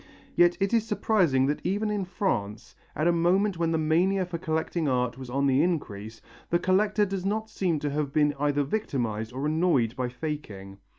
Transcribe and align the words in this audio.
Yet 0.35 0.57
it 0.59 0.73
is 0.73 0.83
surprising 0.87 1.45
that 1.45 1.63
even 1.63 1.91
in 1.91 2.05
France, 2.05 2.73
at 2.95 3.07
a 3.07 3.11
moment 3.11 3.57
when 3.59 3.71
the 3.71 3.77
mania 3.77 4.25
for 4.25 4.39
collecting 4.39 4.87
art 4.87 5.15
was 5.15 5.29
on 5.29 5.45
the 5.45 5.61
increase, 5.61 6.23
the 6.49 6.57
collector 6.57 7.05
does 7.05 7.23
not 7.23 7.51
seem 7.51 7.77
to 7.81 7.91
have 7.91 8.11
been 8.11 8.33
either 8.39 8.63
victimized 8.63 9.31
or 9.31 9.45
annoyed 9.45 9.95
by 9.95 10.09
faking. 10.09 10.79